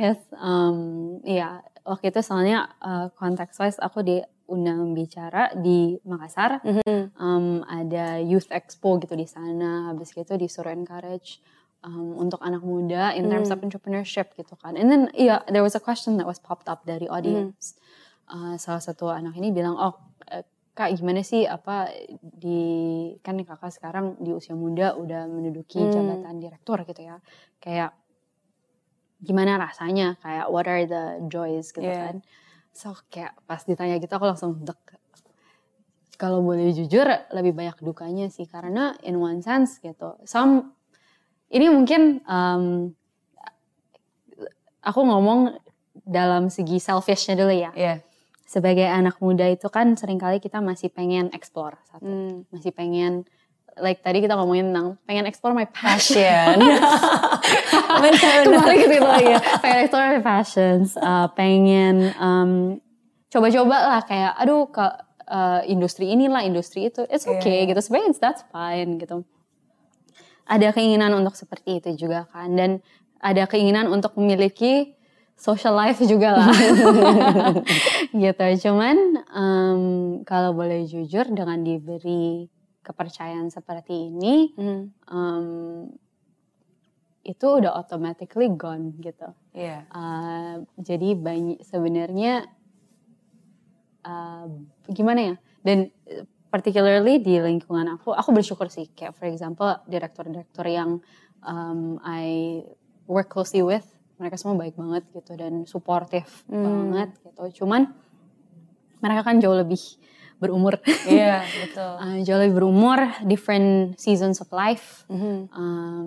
Yes 0.00 0.16
um 0.40 1.20
iya. 1.26 1.60
Yeah. 1.60 1.68
waktu 1.88 2.12
itu 2.12 2.20
soalnya 2.24 2.68
uh, 2.84 3.08
context 3.16 3.60
wise 3.60 3.80
aku 3.80 4.04
diundang 4.04 4.92
bicara 4.96 5.52
di 5.56 6.00
Makassar. 6.04 6.64
Mm 6.64 6.72
-hmm. 6.80 7.00
um, 7.16 7.46
ada 7.64 8.20
youth 8.20 8.48
expo 8.48 8.96
gitu 9.00 9.16
di 9.16 9.28
sana. 9.28 9.92
Habis 9.92 10.16
gitu 10.16 10.36
disuruh 10.36 10.72
encourage 10.72 11.40
um, 11.84 12.18
untuk 12.18 12.42
anak 12.42 12.62
muda 12.64 13.14
in 13.14 13.30
terms 13.30 13.48
mm. 13.48 13.54
of 13.54 13.62
entrepreneurship 13.62 14.34
gitu 14.34 14.54
kan. 14.58 14.74
And 14.74 14.90
then 14.90 15.02
yeah, 15.14 15.44
there 15.46 15.62
was 15.62 15.78
a 15.78 15.82
question 15.82 16.18
that 16.18 16.26
was 16.26 16.38
popped 16.42 16.66
up 16.66 16.82
dari 16.86 17.06
audience. 17.06 17.78
Mm. 17.78 17.82
Uh, 18.28 18.54
salah 18.60 18.82
satu 18.82 19.08
anak 19.08 19.34
ini 19.40 19.54
bilang, 19.54 19.78
oh 19.78 19.96
eh, 20.28 20.44
kak 20.76 20.92
gimana 20.94 21.24
sih 21.24 21.48
apa 21.48 21.88
di 22.20 22.60
kan 23.24 23.40
kakak 23.40 23.72
sekarang 23.72 24.20
di 24.20 24.36
usia 24.36 24.52
muda 24.52 24.94
udah 24.98 25.26
menduduki 25.26 25.80
mm. 25.80 25.92
jabatan 25.94 26.36
direktur 26.42 26.78
gitu 26.84 27.02
ya. 27.02 27.16
Kayak 27.62 27.96
gimana 29.18 29.58
rasanya 29.58 30.14
kayak 30.22 30.46
what 30.52 30.70
are 30.70 30.86
the 30.86 31.18
joys 31.26 31.70
gitu 31.74 31.88
yeah. 31.88 32.12
kan. 32.12 32.16
So 32.70 32.94
kayak 33.10 33.34
pas 33.48 33.64
ditanya 33.66 33.98
gitu 33.98 34.12
aku 34.14 34.26
langsung 34.28 34.62
dek 34.62 34.98
kalau 36.18 36.42
boleh 36.42 36.74
jujur 36.74 37.06
lebih 37.30 37.54
banyak 37.54 37.78
dukanya 37.78 38.26
sih 38.26 38.50
karena 38.50 38.98
in 39.06 39.22
one 39.22 39.38
sense 39.38 39.78
gitu 39.78 40.18
some 40.26 40.74
ini 41.48 41.66
mungkin 41.72 42.20
um, 42.28 42.92
aku 44.84 45.00
ngomong 45.04 45.56
dalam 46.04 46.48
segi 46.52 46.80
selfishnya 46.80 47.36
dulu 47.36 47.52
ya. 47.52 47.72
Yeah. 47.76 47.98
Sebagai 48.48 48.88
anak 48.88 49.20
muda 49.20 49.44
itu 49.44 49.68
kan 49.68 49.92
sering 49.96 50.16
kali 50.16 50.40
kita 50.40 50.64
masih 50.64 50.88
pengen 50.88 51.28
explore 51.36 51.76
satu, 51.84 52.08
hmm. 52.08 52.48
masih 52.48 52.72
pengen 52.72 53.28
like 53.76 54.00
tadi 54.00 54.24
kita 54.24 54.32
ngomongin 54.40 54.72
tentang 54.72 54.96
pengen 55.04 55.28
explore 55.28 55.52
my 55.52 55.68
passion. 55.68 56.56
Kembali 57.92 58.76
ke 58.80 58.86
situ 58.88 59.04
lagi 59.04 59.36
ya. 59.36 59.40
Pengen 59.60 59.78
explore 59.84 60.08
my 60.16 60.22
passions, 60.24 60.96
uh, 60.96 61.28
pengen 61.36 62.16
um, 62.16 62.80
coba-coba 63.28 63.76
lah 63.76 64.00
kayak 64.08 64.32
aduh 64.40 64.64
ke 64.72 64.86
uh, 65.28 65.60
industri 65.68 66.08
inilah, 66.08 66.40
industri 66.40 66.88
itu. 66.88 67.04
It's 67.12 67.28
okay 67.28 67.68
yeah. 67.68 67.68
gitu. 67.68 67.80
Sebenarnya 67.84 68.16
that's 68.16 68.48
fine 68.48 68.96
gitu 68.96 69.28
ada 70.48 70.72
keinginan 70.72 71.12
untuk 71.12 71.36
seperti 71.36 71.84
itu 71.84 72.08
juga 72.08 72.24
kan 72.32 72.56
dan 72.56 72.80
ada 73.20 73.44
keinginan 73.44 73.92
untuk 73.92 74.16
memiliki 74.16 74.96
social 75.38 75.78
life 75.78 76.02
juga 76.02 76.34
lah. 76.34 76.50
gitu. 78.24 78.46
Cuman 78.66 78.96
um, 79.30 79.82
kalau 80.26 80.50
boleh 80.56 80.88
jujur 80.88 81.28
dengan 81.30 81.62
diberi 81.62 82.50
kepercayaan 82.82 83.52
seperti 83.52 84.10
ini, 84.10 84.50
hmm. 84.56 84.82
um, 85.06 85.46
itu 87.22 87.46
udah 87.46 87.76
automatically 87.78 88.50
gone 88.50 88.96
gitu. 88.98 89.30
Yeah. 89.54 89.86
Uh, 89.94 90.66
jadi 90.80 91.14
banyak 91.14 91.62
sebenarnya 91.62 92.48
uh, 94.02 94.48
gimana 94.90 95.20
ya? 95.20 95.34
Dan 95.62 95.92
particularly 96.48 97.20
di 97.20 97.36
lingkungan 97.40 98.00
aku, 98.00 98.16
aku 98.16 98.30
bersyukur 98.32 98.72
sih 98.72 98.88
kayak 98.92 99.12
for 99.16 99.28
example 99.28 99.68
direktur-direktur 99.84 100.64
yang 100.64 101.00
um, 101.44 102.00
I 102.04 102.64
work 103.04 103.28
closely 103.32 103.60
with, 103.60 103.84
mereka 104.16 104.40
semua 104.40 104.56
baik 104.58 104.74
banget 104.74 105.04
gitu 105.12 105.36
dan 105.36 105.68
supportive 105.68 106.28
hmm. 106.48 106.64
banget 106.64 107.10
gitu. 107.24 107.64
Cuman 107.64 107.92
mereka 108.98 109.22
kan 109.28 109.38
jauh 109.38 109.54
lebih 109.54 109.80
berumur. 110.38 110.78
Iya 111.06 111.42
yeah, 111.42 111.42
betul. 111.66 111.92
uh, 111.98 112.18
jauh 112.22 112.40
lebih 112.40 112.54
berumur, 112.62 112.98
different 113.26 113.98
seasons 113.98 114.38
of 114.38 114.48
life, 114.54 115.04
mm 115.10 115.18
-hmm. 115.18 115.36
um, 115.54 116.04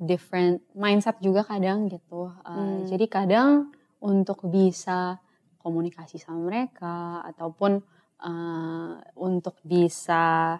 different 0.00 0.60
mindset 0.76 1.16
juga 1.20 1.44
kadang 1.44 1.88
gitu. 1.88 2.28
Uh, 2.44 2.84
mm. 2.84 2.92
Jadi 2.92 3.06
kadang 3.08 3.72
untuk 4.04 4.44
bisa 4.52 5.16
komunikasi 5.64 6.20
sama 6.20 6.44
mereka 6.44 7.24
ataupun 7.24 7.80
uh, 8.24 8.98
untuk 9.14 9.60
bisa 9.60 10.58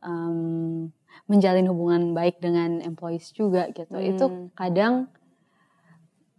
um, 0.00 0.88
menjalin 1.28 1.68
hubungan 1.68 2.16
baik 2.16 2.40
dengan 2.40 2.80
employees 2.80 3.30
juga 3.36 3.68
gitu. 3.70 3.94
Mm. 3.94 4.08
Itu 4.16 4.24
kadang 4.56 5.12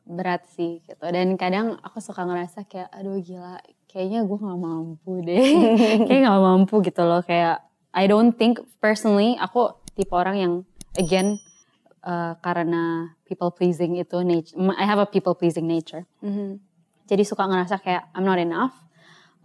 berat 0.06 0.46
sih 0.50 0.82
gitu. 0.86 1.06
Dan 1.06 1.38
kadang 1.38 1.78
aku 1.82 2.02
suka 2.02 2.26
ngerasa 2.26 2.66
kayak 2.66 2.90
aduh 2.94 3.22
gila 3.22 3.62
kayaknya 3.96 4.28
gue 4.28 4.36
nggak 4.36 4.60
mampu 4.60 5.24
deh 5.24 5.48
kayak 6.12 6.22
nggak 6.28 6.44
mampu 6.44 6.84
gitu 6.84 7.08
loh 7.08 7.24
kayak 7.24 7.64
I 7.96 8.12
don't 8.12 8.36
think 8.36 8.60
personally 8.84 9.40
aku 9.40 9.72
tipe 9.96 10.12
orang 10.12 10.36
yang 10.36 10.54
again 11.00 11.40
uh, 12.04 12.36
karena 12.44 13.16
people 13.24 13.56
pleasing 13.56 13.96
itu 13.96 14.20
nature 14.20 14.52
I 14.76 14.84
have 14.84 15.00
a 15.00 15.08
people 15.08 15.32
pleasing 15.32 15.64
nature 15.64 16.04
mm-hmm. 16.20 16.60
jadi 17.08 17.24
suka 17.24 17.48
ngerasa 17.48 17.80
kayak 17.80 18.12
I'm 18.12 18.28
not 18.28 18.36
enough 18.36 18.76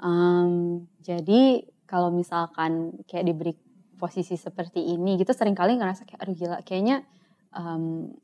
um, 0.02 0.89
jadi 1.00 1.64
kalau 1.88 2.14
misalkan 2.14 3.02
kayak 3.10 3.26
diberi 3.26 3.52
posisi 3.98 4.38
seperti 4.38 4.80
ini 4.94 5.20
gitu 5.20 5.34
sering 5.36 5.52
kali 5.52 5.76
ngerasa 5.76 6.08
kayak 6.08 6.20
aduh 6.24 6.36
gila 6.36 6.58
kayaknya 6.64 7.04
um, 7.52 8.14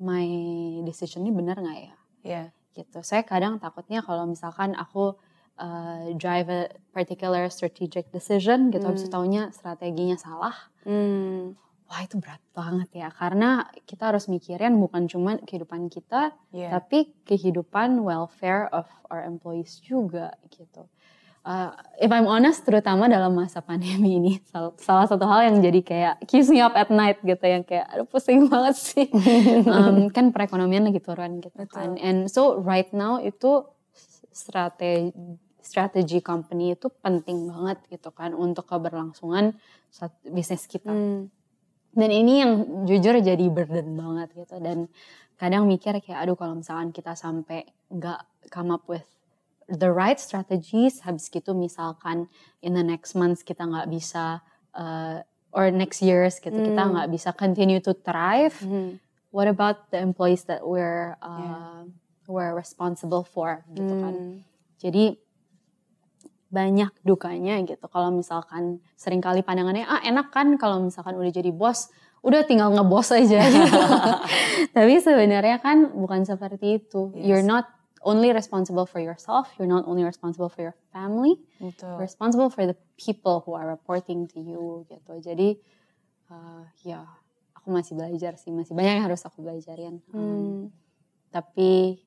my 0.00 0.28
decision 0.84 1.24
ini 1.24 1.32
benar 1.32 1.56
nggak 1.60 1.78
ya? 1.78 1.94
Yeah 2.24 2.48
gitu. 2.74 3.00
Saya 3.06 3.22
kadang 3.22 3.62
takutnya 3.62 4.02
kalau 4.02 4.26
misalkan 4.26 4.74
aku 4.74 5.14
uh, 5.56 6.10
drive 6.18 6.50
a 6.50 6.62
particular 6.90 7.46
strategic 7.48 8.10
decision 8.10 8.74
gitu, 8.74 8.84
hmm. 8.84 8.90
habis 8.92 9.06
taunya 9.06 9.42
strateginya 9.54 10.18
salah. 10.18 10.54
Hmm. 10.82 11.54
Wah 11.84 12.00
itu 12.00 12.16
berat 12.16 12.40
banget 12.56 12.88
ya, 12.96 13.08
karena 13.12 13.68
kita 13.84 14.08
harus 14.08 14.26
mikirin 14.26 14.80
bukan 14.80 15.04
cuma 15.04 15.36
kehidupan 15.44 15.92
kita, 15.92 16.32
yeah. 16.48 16.72
tapi 16.72 17.12
kehidupan 17.28 18.00
welfare 18.00 18.72
of 18.72 18.88
our 19.12 19.20
employees 19.20 19.78
juga 19.84 20.32
gitu 20.48 20.88
uh, 21.44 21.70
if 22.00 22.10
I'm 22.10 22.26
honest 22.26 22.64
terutama 22.64 23.06
dalam 23.06 23.36
masa 23.36 23.60
pandemi 23.60 24.18
ini 24.18 24.40
salah, 24.48 24.72
salah 24.80 25.06
satu 25.06 25.24
hal 25.28 25.52
yang 25.52 25.56
jadi 25.60 25.80
kayak 25.84 26.14
keeps 26.26 26.48
me 26.48 26.64
up 26.64 26.74
at 26.74 26.88
night 26.88 27.20
gitu 27.20 27.44
yang 27.44 27.62
kayak 27.62 27.86
aduh 27.92 28.08
pusing 28.08 28.48
banget 28.48 28.74
sih 28.74 29.06
um, 29.70 30.08
kan 30.10 30.32
perekonomian 30.32 30.88
lagi 30.88 31.00
turun 31.04 31.38
gitu 31.44 31.54
Betul. 31.54 31.76
kan 31.76 31.90
and 32.00 32.32
so 32.32 32.58
right 32.58 32.90
now 32.96 33.20
itu 33.20 33.68
strategi 34.34 35.12
strategi 35.64 36.20
company 36.20 36.76
itu 36.76 36.92
penting 37.00 37.48
banget 37.48 37.80
gitu 37.88 38.12
kan 38.12 38.36
untuk 38.36 38.68
keberlangsungan 38.68 39.56
bisnis 40.28 40.68
kita 40.68 40.92
hmm. 40.92 41.32
Dan 41.94 42.10
ini 42.10 42.42
yang 42.42 42.52
jujur 42.84 43.14
jadi 43.22 43.46
burden 43.48 43.94
banget 43.94 44.28
gitu 44.34 44.58
dan 44.58 44.90
kadang 45.38 45.66
mikir 45.66 45.98
kayak 46.02 46.26
aduh 46.26 46.38
kalau 46.38 46.58
misalkan 46.58 46.90
kita 46.90 47.14
sampai 47.14 47.66
nggak 47.90 48.50
come 48.50 48.74
up 48.74 48.86
with 48.86 49.06
the 49.70 49.88
right 49.88 50.20
strategies 50.20 51.02
habis 51.02 51.30
gitu 51.32 51.56
misalkan 51.56 52.28
in 52.60 52.76
the 52.76 52.84
next 52.84 53.16
months 53.16 53.40
kita 53.40 53.64
nggak 53.64 53.88
bisa 53.88 54.44
uh, 54.76 55.24
or 55.54 55.70
next 55.70 56.02
years 56.02 56.42
gitu 56.42 56.54
mm. 56.54 56.74
kita 56.74 56.82
hmm. 56.82 56.90
nggak 56.98 57.08
bisa 57.14 57.30
continue 57.32 57.80
to 57.80 57.94
thrive 57.94 58.54
mm. 58.60 59.00
what 59.30 59.48
about 59.48 59.88
the 59.94 59.98
employees 59.98 60.44
that 60.44 60.60
we're 60.60 61.16
uh, 61.24 61.40
yeah. 61.40 61.82
we're 62.28 62.52
responsible 62.52 63.24
for 63.24 63.64
gitu 63.72 63.94
kan 64.02 64.14
hmm. 64.14 64.36
jadi 64.82 65.16
banyak 66.54 66.94
dukanya 67.02 67.58
gitu 67.66 67.82
kalau 67.90 68.14
misalkan 68.14 68.78
sering 68.94 69.18
kali 69.18 69.42
pandangannya 69.42 69.82
ah 69.90 69.98
enak 70.06 70.30
kan 70.30 70.54
kalau 70.54 70.78
misalkan 70.78 71.18
udah 71.18 71.34
jadi 71.34 71.50
bos 71.50 71.90
udah 72.22 72.46
tinggal 72.46 72.70
ngebos 72.72 73.10
aja 73.10 73.42
gitu. 73.50 73.80
tapi 74.76 75.02
sebenarnya 75.02 75.58
kan 75.58 75.90
bukan 75.92 76.22
seperti 76.22 76.78
itu 76.78 77.10
yes. 77.18 77.26
you're 77.26 77.44
not 77.44 77.66
only 78.04 78.30
responsible 78.32 78.86
for 78.86 79.00
yourself. 79.00 79.50
You're 79.58 79.68
not 79.68 79.88
only 79.88 80.04
responsible 80.04 80.48
for 80.48 80.62
your 80.62 80.76
family. 80.92 81.40
Betul. 81.58 81.96
You're 81.96 82.04
responsible 82.04 82.52
for 82.52 82.68
the 82.68 82.76
people 83.00 83.42
who 83.42 83.56
are 83.56 83.66
reporting 83.66 84.28
to 84.36 84.38
you 84.38 84.86
gitu. 84.86 85.18
Jadi 85.24 85.56
uh, 86.28 86.68
ya 86.84 87.02
aku 87.56 87.72
masih 87.72 87.96
belajar 87.96 88.36
sih, 88.36 88.52
masih 88.52 88.76
banyak 88.76 89.00
yang 89.00 89.06
harus 89.08 89.24
aku 89.24 89.40
belajarin. 89.42 90.04
Um, 90.12 90.20
hmm. 90.20 90.62
Tapi 91.32 91.98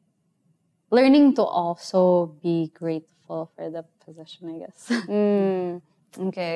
learning 0.93 1.35
to 1.35 1.43
also 1.43 2.37
be 2.39 2.71
grateful 2.71 3.51
for 3.57 3.67
the 3.67 3.83
position, 4.07 4.47
I 4.47 4.57
guess. 4.63 4.79
Hmm. 5.11 5.83
Oke. 6.15 6.31
Okay. 6.31 6.55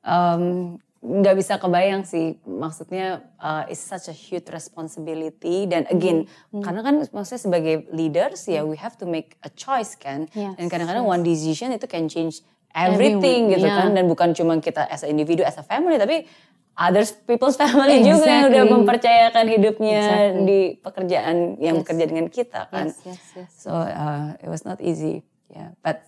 Um, 0.00 0.80
nggak 0.98 1.34
bisa 1.38 1.54
kebayang 1.62 2.02
sih 2.02 2.42
maksudnya 2.42 3.22
uh, 3.38 3.62
it's 3.70 3.78
such 3.78 4.10
a 4.10 4.14
huge 4.14 4.50
responsibility 4.50 5.62
dan 5.70 5.86
again 5.94 6.26
hmm. 6.50 6.58
karena 6.58 6.82
kan 6.82 6.94
maksudnya 7.14 7.38
sebagai 7.38 7.74
leaders 7.94 8.42
ya 8.50 8.66
we 8.66 8.74
have 8.74 8.98
to 8.98 9.06
make 9.06 9.38
a 9.46 9.50
choice 9.54 9.94
kan 9.94 10.26
yes, 10.34 10.58
dan 10.58 10.66
kadang-kadang 10.66 11.06
yes. 11.06 11.14
one 11.14 11.22
decision 11.22 11.70
itu 11.70 11.86
can 11.86 12.10
change 12.10 12.42
everything 12.74 13.46
Everyone, 13.46 13.54
gitu 13.54 13.66
yeah. 13.70 13.78
kan 13.78 13.88
dan 13.94 14.04
bukan 14.10 14.28
cuma 14.34 14.58
kita 14.58 14.90
as 14.90 15.06
a 15.06 15.08
individu 15.08 15.46
as 15.46 15.54
a 15.54 15.62
family 15.62 16.02
tapi 16.02 16.26
others 16.74 17.14
people's 17.14 17.54
family 17.54 18.02
exactly. 18.02 18.10
juga 18.18 18.26
yang 18.26 18.46
udah 18.50 18.64
mempercayakan 18.66 19.44
hidupnya 19.54 20.02
exactly. 20.02 20.42
di 20.50 20.60
pekerjaan 20.82 21.36
yang 21.62 21.76
yes. 21.78 21.82
bekerja 21.86 22.04
dengan 22.10 22.26
kita 22.26 22.60
kan 22.74 22.90
yes, 22.90 23.06
yes, 23.06 23.22
yes. 23.38 23.50
so 23.54 23.70
uh, 23.70 24.34
it 24.42 24.50
was 24.50 24.66
not 24.66 24.82
easy 24.82 25.22
yeah 25.46 25.70
but. 25.86 26.07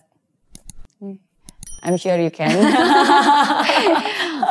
I'm 1.81 1.97
sure 1.97 2.13
you 2.13 2.29
can. 2.29 2.53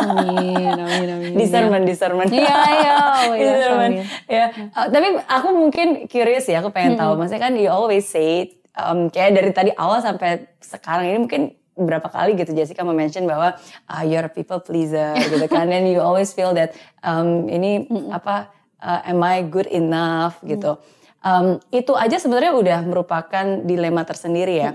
amin, 0.03 0.75
amin, 0.75 1.09
amin. 1.15 1.39
Discernment, 1.39 1.87
discernment. 1.87 2.31
Iya, 2.35 2.59
iya. 2.75 2.95
Oh, 2.99 3.35
iya 3.39 3.51
discernment. 3.55 3.95
Ya. 4.27 4.47
Uh, 4.75 4.87
tapi 4.91 5.09
aku 5.31 5.49
mungkin 5.55 5.89
curious 6.11 6.51
ya, 6.51 6.59
aku 6.59 6.75
pengen 6.75 6.99
tahu. 6.99 7.15
Maksudnya 7.15 7.43
kan 7.47 7.55
you 7.55 7.71
always 7.71 8.11
say, 8.11 8.59
um, 8.75 9.07
kayak 9.15 9.39
dari 9.39 9.51
tadi 9.55 9.71
awal 9.79 10.03
sampai 10.03 10.51
sekarang 10.59 11.07
ini 11.07 11.19
mungkin 11.23 11.43
berapa 11.79 12.11
kali 12.11 12.35
gitu 12.35 12.51
Jessica 12.51 12.83
mention 12.83 13.31
bahwa 13.31 13.55
uh, 13.87 14.03
you're 14.03 14.27
a 14.27 14.33
people 14.33 14.59
pleaser 14.59 15.15
gitu 15.31 15.47
kan. 15.47 15.71
And 15.71 15.87
you 15.87 16.03
always 16.03 16.35
feel 16.35 16.51
that 16.59 16.75
um, 17.07 17.47
ini 17.47 17.87
apa, 18.11 18.51
uh, 18.83 19.07
am 19.07 19.23
I 19.23 19.47
good 19.47 19.71
enough 19.71 20.43
gitu. 20.43 20.83
Mm 20.83 20.99
um, 21.21 21.61
itu 21.71 21.93
aja 21.97 22.17
sebenarnya 22.17 22.53
udah 22.57 22.79
merupakan 22.85 23.47
dilema 23.65 24.03
tersendiri 24.05 24.55
ya. 24.57 24.71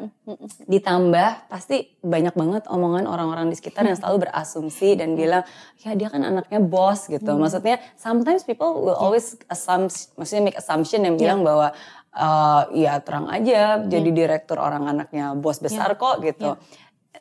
Ditambah 0.69 1.49
pasti 1.49 1.97
banyak 2.01 2.33
banget 2.37 2.63
omongan 2.69 3.09
orang-orang 3.09 3.49
di 3.49 3.57
sekitar 3.57 3.85
yang 3.85 3.97
selalu 3.97 4.29
berasumsi 4.29 4.97
dan 4.97 5.17
bilang 5.17 5.43
ya 5.81 5.93
dia 5.97 6.09
kan 6.09 6.21
anaknya 6.21 6.61
bos 6.61 7.09
gitu. 7.09 7.35
Mm. 7.35 7.39
Maksudnya 7.41 7.77
sometimes 7.97 8.45
people 8.45 8.81
will 8.81 8.97
always 8.97 9.37
assume, 9.49 9.89
maksudnya 10.17 10.43
make 10.53 10.57
assumption 10.57 11.05
yang 11.05 11.17
bilang 11.17 11.41
bahwa 11.41 11.73
uh, 12.13 12.61
ya 12.73 13.01
terang 13.01 13.29
aja 13.29 13.81
jadi 13.85 14.09
direktur 14.09 14.61
orang 14.61 14.85
anaknya 14.89 15.33
bos 15.33 15.59
besar 15.59 15.97
kok 15.97 16.21
gitu. 16.21 16.57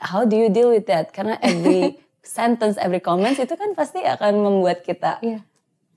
How 0.04 0.26
do 0.28 0.36
you 0.36 0.52
deal 0.52 0.68
with 0.74 0.84
that? 0.90 1.14
Karena 1.14 1.40
every 1.40 1.96
sentence, 2.24 2.76
every 2.80 3.00
comments 3.00 3.40
itu 3.40 3.54
kan 3.56 3.72
pasti 3.72 4.04
akan 4.04 4.42
membuat 4.42 4.84
kita 4.84 5.20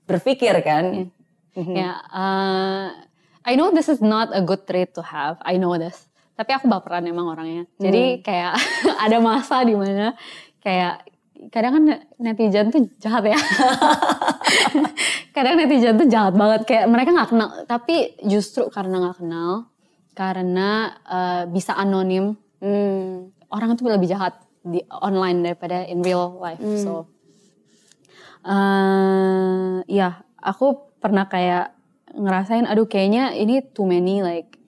berpikir 0.08 0.54
kan. 0.64 1.12
Ya, 1.58 1.98
uh, 2.14 3.07
I 3.48 3.56
know 3.56 3.72
this 3.72 3.88
is 3.88 4.04
not 4.04 4.28
a 4.36 4.44
good 4.44 4.68
trait 4.68 4.92
to 4.92 5.00
have. 5.00 5.40
I 5.40 5.56
know 5.56 5.72
this. 5.80 6.04
Tapi 6.36 6.52
aku 6.52 6.68
baperan 6.68 7.08
emang 7.08 7.32
orangnya. 7.32 7.64
Jadi 7.80 8.20
hmm. 8.20 8.22
kayak 8.22 8.52
ada 9.08 9.16
masa 9.24 9.64
di 9.64 9.72
mana 9.72 10.12
kayak 10.60 11.08
kadang 11.48 11.72
kan 11.80 11.84
netizen 12.20 12.68
tuh 12.68 12.92
jahat 13.00 13.24
ya. 13.24 13.40
kadang 15.36 15.56
netizen 15.56 15.96
tuh 15.96 16.04
jahat 16.12 16.36
banget 16.36 16.68
kayak 16.68 16.92
mereka 16.92 17.08
nggak 17.16 17.30
kenal. 17.32 17.48
Tapi 17.64 18.20
justru 18.28 18.68
karena 18.68 19.00
nggak 19.00 19.16
kenal, 19.24 19.72
karena 20.12 20.92
uh, 21.08 21.42
bisa 21.48 21.72
anonim, 21.72 22.36
hmm, 22.60 23.32
orang 23.48 23.80
tuh 23.80 23.88
lebih 23.88 24.12
jahat 24.12 24.36
di 24.60 24.84
online 24.92 25.40
daripada 25.40 25.88
in 25.88 26.04
real 26.04 26.36
life. 26.36 26.60
Hmm. 26.60 26.76
So, 26.84 27.08
uh, 28.44 29.80
ya 29.88 30.20
aku 30.36 30.92
pernah 31.00 31.24
kayak 31.32 31.77
ngerasain 32.18 32.66
aduh 32.66 32.90
kayaknya 32.90 33.32
ini 33.38 33.62
too 33.62 33.86
many 33.86 34.20
like 34.20 34.58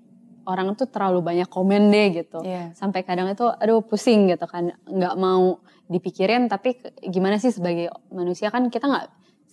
orang 0.46 0.72
tuh 0.78 0.88
terlalu 0.88 1.20
banyak 1.20 1.48
komen 1.50 1.90
deh 1.92 2.22
gitu. 2.22 2.40
Yeah. 2.42 2.72
Sampai 2.74 3.04
kadang 3.04 3.28
itu 3.30 3.44
aduh 3.46 3.82
pusing 3.84 4.30
gitu 4.30 4.46
kan 4.48 4.74
nggak 4.88 5.14
mau 5.18 5.60
dipikirin 5.90 6.46
tapi 6.46 6.78
gimana 7.02 7.36
sih 7.42 7.50
sebagai 7.50 7.90
manusia 8.14 8.48
kan 8.48 8.70
kita 8.70 8.86
nggak 8.86 9.06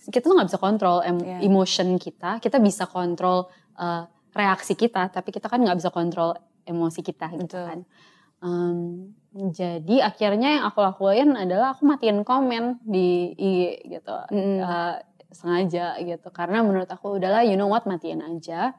kita 0.08 0.24
tuh 0.24 0.34
nggak 0.38 0.48
bisa 0.48 0.60
kontrol 0.62 0.96
em, 1.04 1.18
yeah. 1.20 1.40
emotion 1.44 1.98
kita, 2.00 2.40
kita 2.40 2.56
bisa 2.62 2.88
kontrol 2.88 3.50
uh, 3.76 4.08
reaksi 4.32 4.72
kita, 4.78 5.12
tapi 5.12 5.34
kita 5.34 5.50
kan 5.50 5.60
nggak 5.60 5.78
bisa 5.78 5.90
kontrol 5.92 6.32
emosi 6.64 7.00
kita 7.04 7.28
gitu 7.36 7.58
Betul. 7.58 7.64
kan. 7.66 7.80
Um, 8.38 8.78
jadi 9.34 10.06
akhirnya 10.06 10.62
yang 10.62 10.64
aku 10.70 10.78
lakuin 10.78 11.34
adalah 11.34 11.74
aku 11.74 11.84
matiin 11.84 12.22
komen 12.22 12.80
di 12.86 13.34
IG 13.34 13.58
gitu, 13.98 14.16
mm. 14.30 14.58
uh, 14.62 14.96
sengaja 15.30 15.96
gitu, 16.00 16.28
karena 16.32 16.64
menurut 16.64 16.88
aku 16.88 17.20
udahlah 17.20 17.44
you 17.44 17.54
know 17.54 17.68
what 17.68 17.84
matiin 17.84 18.24
aja. 18.24 18.76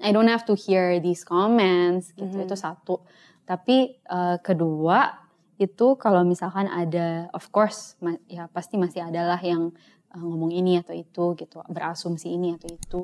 I 0.00 0.16
don't 0.16 0.32
have 0.32 0.48
to 0.48 0.56
hear 0.56 0.96
these 0.96 1.22
comments 1.28 2.16
gitu 2.16 2.24
mm 2.24 2.40
-hmm. 2.40 2.46
itu 2.48 2.56
satu. 2.56 3.04
Tapi 3.44 4.00
uh, 4.08 4.40
kedua 4.40 5.28
itu 5.60 6.00
kalau 6.00 6.24
misalkan 6.24 6.64
ada, 6.70 7.28
of 7.36 7.52
course 7.52 8.00
ya 8.24 8.48
pasti 8.48 8.80
masih 8.80 9.04
adalah 9.04 9.36
yang 9.44 9.76
uh, 10.16 10.22
ngomong 10.24 10.56
ini 10.56 10.80
atau 10.80 10.96
itu 10.96 11.36
gitu, 11.36 11.60
berasumsi 11.68 12.32
ini 12.32 12.56
atau 12.56 12.68
itu. 12.72 13.00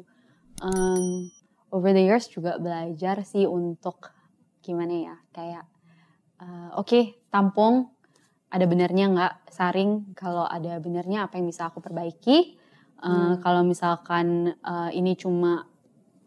Um, 0.64 1.28
over 1.68 1.92
the 1.92 2.00
years 2.00 2.32
juga 2.32 2.56
belajar 2.56 3.20
sih 3.28 3.44
untuk 3.44 4.08
gimana 4.64 4.94
ya 4.94 5.16
kayak 5.36 5.64
uh, 6.40 6.74
oke 6.78 6.88
okay, 6.88 7.04
tampung 7.28 7.92
ada 8.50 8.64
benernya 8.64 9.06
nggak 9.10 9.34
saring? 9.50 10.14
Kalau 10.14 10.46
ada 10.46 10.78
benernya 10.78 11.26
apa 11.26 11.38
yang 11.38 11.46
bisa 11.50 11.68
aku 11.68 11.82
perbaiki? 11.82 12.58
Uh, 12.96 13.36
hmm. 13.36 13.44
kalau 13.44 13.60
misalkan 13.60 14.56
uh, 14.64 14.88
ini 14.88 15.12
cuma 15.20 15.68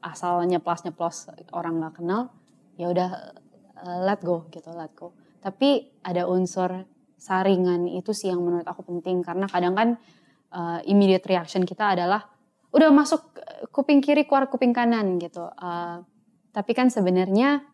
asalnya 0.05 0.61
plusnya 0.61 0.93
plus 0.93 1.25
orang 1.49 1.81
nggak 1.81 1.97
kenal 1.97 2.29
ya 2.77 2.93
udah 2.93 3.09
uh, 3.81 3.99
let 4.05 4.21
go 4.21 4.45
gitu 4.53 4.69
let 4.77 4.93
go. 4.93 5.17
Tapi 5.41 5.89
ada 6.05 6.29
unsur 6.29 6.85
saringan 7.19 7.89
itu 7.89 8.13
sih 8.15 8.29
yang 8.31 8.39
menurut 8.45 8.67
aku 8.67 8.85
penting. 8.85 9.25
Karena 9.25 9.49
kadang 9.49 9.73
kan 9.73 9.89
uh, 10.53 10.79
immediate 10.85 11.25
reaction 11.25 11.65
kita 11.65 11.97
adalah 11.97 12.27
udah 12.69 12.89
masuk 12.93 13.33
kuping 13.73 13.99
kiri 13.99 14.29
keluar 14.29 14.45
kuping 14.47 14.71
kanan 14.71 15.17
gitu. 15.17 15.49
Uh, 15.57 16.05
tapi 16.53 16.71
kan 16.77 16.93
sebenarnya 16.93 17.65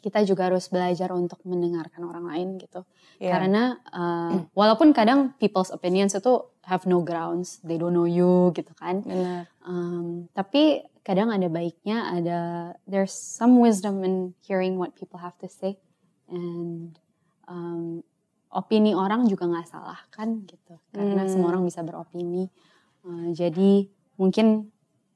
kita 0.00 0.24
juga 0.24 0.48
harus 0.48 0.66
belajar 0.72 1.12
untuk 1.12 1.38
mendengarkan 1.44 2.02
orang 2.08 2.24
lain 2.26 2.48
gitu. 2.56 2.82
Yeah. 3.20 3.36
Karena 3.36 3.76
uh, 3.92 4.42
walaupun 4.58 4.96
kadang 4.96 5.36
people's 5.36 5.68
opinions 5.68 6.16
itu 6.16 6.40
have 6.64 6.88
no 6.88 7.04
grounds, 7.04 7.60
they 7.62 7.76
don't 7.76 7.92
know 7.92 8.08
you 8.08 8.50
gitu 8.56 8.72
kan. 8.80 9.04
Benar. 9.04 9.44
Um, 9.62 10.26
tapi 10.32 10.88
kadang 11.04 11.28
ada 11.28 11.46
baiknya, 11.52 12.10
ada 12.16 12.40
there's 12.88 13.12
some 13.12 13.60
wisdom 13.60 14.00
in 14.02 14.32
hearing 14.40 14.80
what 14.80 14.96
people 14.96 15.20
have 15.20 15.36
to 15.40 15.48
say, 15.48 15.76
and 16.28 16.96
um, 17.48 18.00
opini 18.50 18.96
orang 18.96 19.28
juga 19.28 19.46
nggak 19.46 19.68
salah 19.68 20.00
kan 20.10 20.42
gitu. 20.48 20.80
Karena 20.90 21.24
hmm. 21.24 21.30
semua 21.30 21.52
orang 21.52 21.64
bisa 21.68 21.84
beropini. 21.84 22.48
Uh, 23.04 23.32
jadi 23.32 23.88
mungkin 24.20 24.68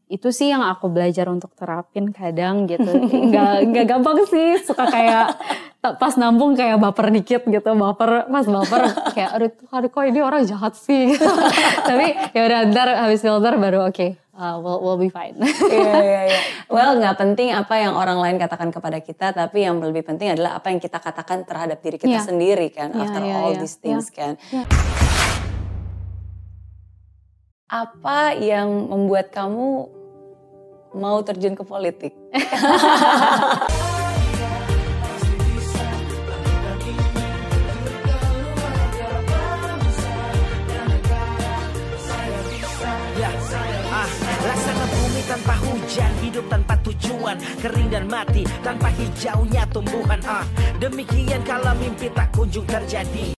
itu 0.04 0.28
sih 0.28 0.52
yang 0.52 0.60
aku 0.60 0.92
belajar 0.92 1.32
untuk 1.32 1.56
terapin 1.56 2.12
kadang 2.12 2.68
gitu 2.68 2.92
nggak 3.32 3.72
nggak 3.72 3.86
gampang 3.88 4.20
sih 4.28 4.60
suka 4.60 4.84
kayak 4.84 5.32
pas 5.80 6.16
nampung 6.16 6.56
kayak 6.56 6.80
baper 6.80 7.12
dikit 7.12 7.44
gitu 7.44 7.70
baper 7.76 8.24
pas 8.28 8.46
baper 8.48 8.82
kayak 9.12 9.30
aduh 9.36 9.50
aduh 9.68 9.90
kok 9.92 10.04
ini 10.08 10.20
orang 10.24 10.44
jahat 10.48 10.72
sih 10.76 11.12
tapi 11.88 12.16
ya 12.32 12.42
udah 12.48 12.60
ntar 12.72 12.88
habis 13.04 13.20
filter 13.20 13.56
baru 13.60 13.88
oke 13.88 13.96
okay, 13.96 14.10
uh, 14.32 14.56
we'll, 14.60 14.80
we'll 14.80 15.00
be 15.00 15.12
fine 15.12 15.36
iya 15.72 15.94
iya 16.00 16.20
iya 16.32 16.40
well 16.74 16.96
nggak 16.96 17.16
penting 17.20 17.52
apa 17.52 17.74
yang 17.80 17.92
orang 17.92 18.16
lain 18.16 18.36
katakan 18.40 18.72
kepada 18.72 19.00
kita 19.04 19.36
tapi 19.36 19.64
yang 19.64 19.76
lebih 19.80 20.04
penting 20.04 20.32
adalah 20.32 20.56
apa 20.56 20.72
yang 20.72 20.80
kita 20.80 20.96
katakan 21.00 21.44
terhadap 21.44 21.84
diri 21.84 22.00
kita 22.00 22.20
yeah. 22.20 22.24
sendiri 22.24 22.72
kan 22.72 22.92
yeah, 22.92 23.02
after 23.04 23.20
yeah, 23.20 23.36
all 23.40 23.52
yeah. 23.52 23.60
these 23.60 23.76
things 23.76 24.08
yeah. 24.08 24.16
kan 24.16 24.32
yeah. 24.52 24.66
apa 27.68 28.36
yang 28.40 28.68
membuat 28.88 29.32
kamu 29.32 29.93
mau 30.94 31.20
terjun 31.20 31.58
ke 31.58 31.64
politik? 31.66 32.14
Tanpa 45.24 45.56
hujan, 45.66 46.12
hidup 46.22 46.46
tanpa 46.46 46.78
tujuan, 46.84 47.34
kering 47.58 47.88
dan 47.90 48.06
mati 48.06 48.46
tanpa 48.62 48.92
hijaunya 48.92 49.66
tumbuhan. 49.72 50.20
Ah, 50.22 50.44
demikian 50.78 51.42
kalau 51.42 51.74
mimpi 51.74 52.12
tak 52.12 52.30
kunjung 52.30 52.62
terjadi. 52.68 53.32